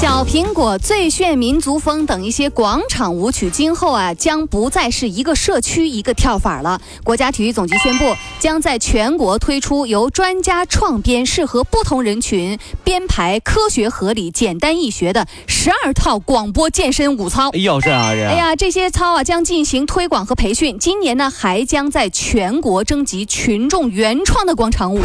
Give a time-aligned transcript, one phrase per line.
[0.00, 6.80] 小苹果、最炫民族风等一些广场舞曲，今后啊将不再是一个社区一个跳法了。
[7.04, 17.50] 国家体育总局宣布，将在全国推出由专家创编、适合不同人群编排、科学合理、简单易学的十二套 广播健身舞操。
[17.50, 18.26] 哎呦，这啊这！
[18.26, 20.78] 哎呀，这些操啊将进行推广和培训。
[20.78, 25.02] 今年呢，还将在全国征集群众原创的广场舞。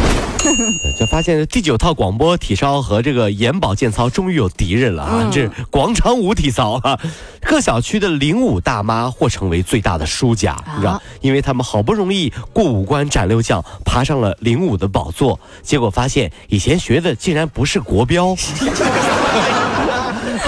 [0.98, 5.28] 就发现第九套广播体操和这个眼保健操终于有敌人了啊！
[5.32, 6.98] 这广场舞体操啊，
[7.42, 18.34] 各小区的领舞大妈或成为最大的输家，你知道，因为他们好不容易过五关斩六将，爬上了领舞的宝座，结果发现以前学的竟然不是国标。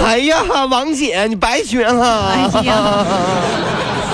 [0.03, 2.29] 哎呀，王姐，你白学了！
[2.29, 3.05] 哎呀。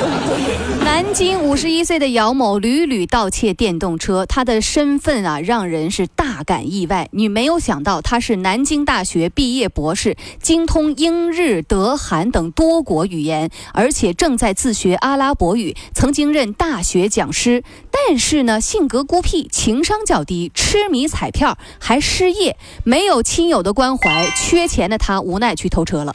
[0.86, 7.10] 南京五十一岁的姚某屡屡盗窃电动车，他的身份啊让人是大感意外。
[7.12, 17.64] 你没有想到他是南京大学毕业博士，精通英日德韩等多国语言，而且正在自学阿拉伯语，曾经任大学讲师。
[17.92, 26.14] 但是呢，性格孤僻，情商较低，痴迷彩票，还失业，没有亲友的关怀，缺钱的他无奈去偷车了。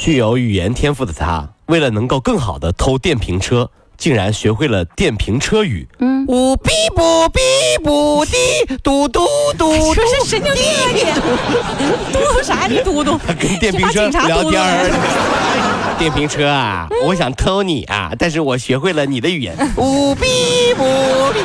[0.00, 1.53] 具有语言天赋的他。
[1.66, 5.86] 为了能够更好的偷电瓶车，竟然学会了电瓶车语。
[5.98, 7.38] 嗯，呜哔啵哔
[7.82, 8.36] 啵滴
[8.82, 9.94] 嘟嘟嘟嘟。
[9.94, 12.12] 说是神经病啊你！
[12.12, 12.66] 嘟嘟啥？
[12.66, 13.18] 你嘟嘟？
[13.38, 15.96] 跟电瓶车聊天儿。
[15.98, 19.54] 电瓶车啊，我想偷你啊， 但是我学会了你的语言。
[19.76, 20.86] 呜哔啵
[21.32, 21.36] 哔。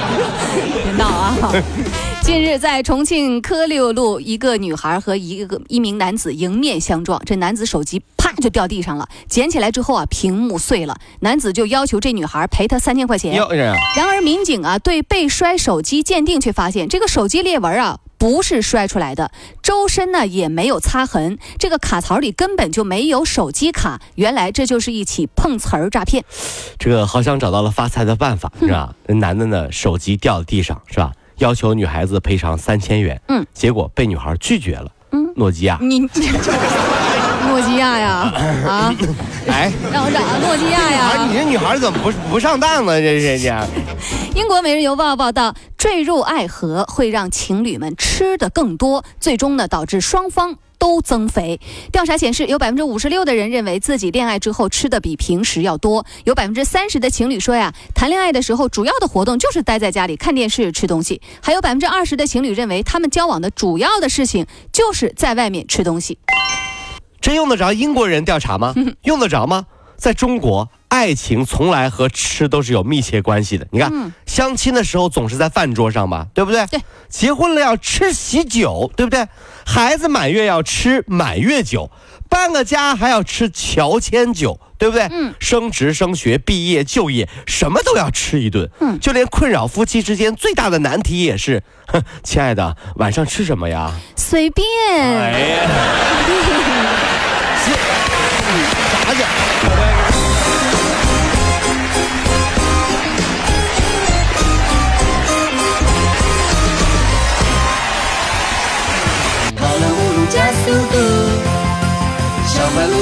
[0.84, 1.54] 别闹啊！
[2.30, 13.34] 近日，在重庆科六路，一个女孩和一个一名男子迎面相撞，这男子手机啪就掉地上了，捡起来之后啊，屏幕碎了，男子就要求这女孩赔他三千块钱。
[13.96, 19.32] 然而民警啊，对被摔手机鉴定，却发现这个手机裂纹啊不是摔出来的，
[19.64, 26.24] 周身呢也没有擦痕，这个卡槽里根本就没有手机卡，原来这就是一起碰瓷儿诈骗。
[26.78, 28.94] 这个好像找到了发财的办法，是吧？
[29.10, 31.12] 那男的呢，手机掉到地上，是吧？
[31.40, 36.00] 要求女孩子赔偿三千元，嗯，结果被女孩拒绝了，嗯，诺基亚，你，
[37.48, 38.32] 诺基亚呀，
[38.68, 38.94] 啊，
[39.48, 43.00] 哎，让我找啊，诺基亚呀，你这女孩怎么不不上当呢？
[43.02, 43.68] 这是这。
[44.36, 50.56] 英国《每日邮报》报道，坠入爱河会让情侣们吃的更多，最终呢导致双方。
[50.80, 51.60] 都增肥。
[51.92, 56.06] 调查显示，有百分之五十六的人认为自己恋爱之后吃的比平时要多。
[56.24, 61.22] 有百分之三十的情侣说呀，谈恋爱的时候主要的活动就是待在家里看电视、吃东西。
[61.44, 66.18] 还有百分之二十的情侣认为，他们交往的主要的事情就是在外面吃东西。
[67.22, 68.74] 真用得着英国人调查吗？
[69.04, 69.66] 用得着吗？
[69.98, 70.70] 在中国。
[70.90, 73.68] 爱情从来和吃都是有密切关系的。
[73.70, 76.66] 你看，相亲的时候总是在饭桌上吧，对不对？
[76.66, 76.82] 对。
[77.10, 79.28] 结婚了要吃喜酒，对不对？
[79.72, 81.92] 孩子满月要吃满月酒，
[82.28, 85.08] 搬个家还要吃乔迁酒，对不对？
[85.12, 85.36] 嗯。
[85.40, 88.68] 升职、升学、毕业、就业，什么都要吃一顿。
[88.80, 89.00] 嗯。
[89.00, 91.62] 就连困扰夫妻之间最大的难题也是，
[92.24, 93.92] 亲爱的，晚上吃什么呀？
[94.16, 94.66] 随便。
[94.98, 95.70] 哎呀。
[98.92, 99.24] 啥去？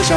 [0.07, 0.16] 最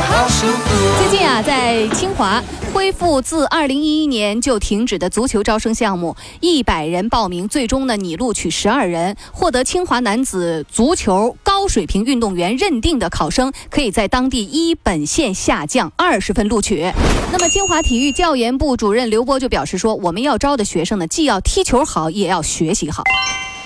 [1.10, 2.40] 近啊，在清华
[2.72, 16.92] 恢复自二零一一年就停止的足球招生项目，一百人报名，最终呢拟录取十二人，获得清华男子足球高水平运动员认定的考生，可以在当地一本线下降二十分录取。
[17.32, 23.02] 那么，清华体育教研部主任刘波就表示说，我们要招的学生呢，既要踢球好，也要学习好。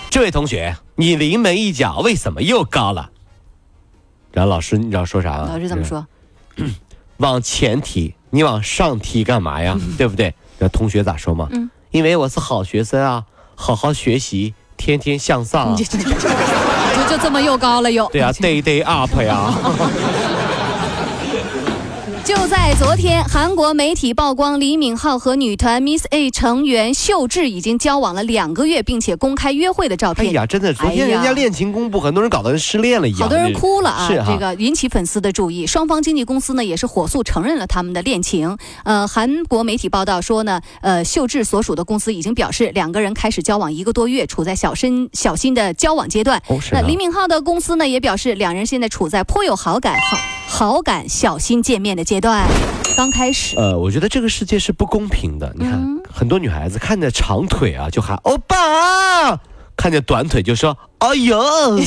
[0.09, 3.11] 这位同学，你临门一脚为什么又高了？
[4.35, 5.49] 然后老师，你知道说啥吗？
[5.51, 6.07] 老师怎么说？
[7.19, 9.79] 往前提，你往上提干嘛呀？
[9.97, 10.35] 对不对？
[10.59, 11.49] 那同学咋说嘛？
[11.53, 15.75] 嗯，因为我是好学生啊，好好学习，天天向上。
[15.77, 15.85] 就
[17.09, 18.09] 就这么又高了又。
[18.11, 19.53] 对啊， day day up 呀。
[22.25, 30.29] 就在昨天，韩国媒体曝光李敏镐和女团 Miss A 成员秀智已经交往了两个月，并且公开约会的照片。
[30.29, 34.09] 哎呀，真的，昨天人家恋情公布，很多人搞得跟失恋了一样，好多人哭了啊！
[34.09, 35.67] 是这个引起粉丝的注意。
[35.67, 38.57] 双方经纪公司呢也是火速承认了他们的恋情。
[38.85, 46.43] 呃，韩国媒体报道说呢，呃，秀智所属的公司已经表示，两个人开始交往一个多月，处在小心小心的交往阶段。
[46.49, 52.47] 哦，那李敏镐的公司呢也表示，两人现在处在颇有好感、好好感、小心见面的阶段。
[52.97, 55.53] 刚开始，呃，我觉得这个世界是不公平的。
[55.59, 55.81] 你看，
[56.13, 58.57] 很多女孩子看着长腿啊就喊欧巴，
[59.77, 61.43] 看见短腿就说哎呦。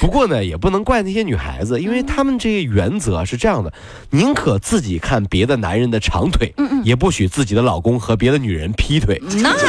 [0.00, 3.72] 不过呢，也不能怪那些女孩子，因为她们这个原则是这样的：
[4.10, 9.20] 宁可自己看别的男人的长腿，也不许自己的老公和别的女人劈腿。
[9.42, 9.66] 那是，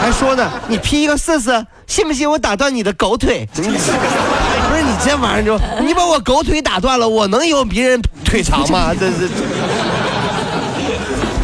[0.00, 3.48] 还说呢，你劈一个试试，信不信我打断你的狗腿？
[5.04, 8.94] 这玩意儿就，你把我狗腿打断了，我能有别人腿长吗？
[8.94, 9.28] 这这。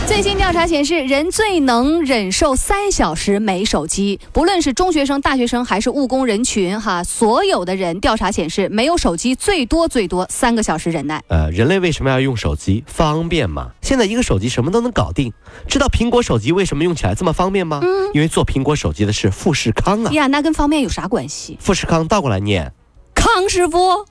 [0.07, 11.23] 最新调查显示，人最能忍受三小时没手机，不论是中学生、大学生还是务工人群，哈，所有的人调查显示，没有手机最多最多三个小时忍耐。
[11.29, 12.83] 呃，人类为什么要用手机？
[12.89, 13.69] 方便嘛。
[13.83, 15.33] 现在一个手机什么都能搞定。
[15.69, 17.79] 知道苹果手机为什么用起来这么方便吗？
[17.81, 20.11] 嗯，因为做苹果手机的是富士康啊。
[20.13, 21.57] 呀，那跟方便有啥关系？
[21.61, 22.73] 富士康倒过来念，
[23.21, 24.07] 康师傅。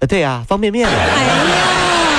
[0.00, 0.88] 呃，对呀，方便面。
[0.88, 2.09] 哎呀。